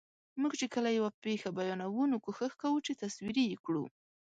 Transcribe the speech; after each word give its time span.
موږ 0.41 0.53
چې 0.59 0.67
کله 0.73 0.89
یوه 0.97 1.11
پېښه 1.23 1.49
بیانوو، 1.57 2.09
نو 2.11 2.17
کوښښ 2.25 2.53
کوو 2.61 2.83
چې 2.85 2.99
تصویري 3.01 3.43
یې 3.51 3.57
کړو. 3.65 3.85